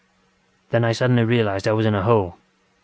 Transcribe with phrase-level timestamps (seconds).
[0.71, 2.37] Then I suddenly realised I was in a hole.